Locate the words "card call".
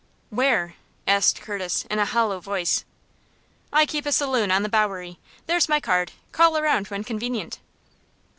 5.79-6.57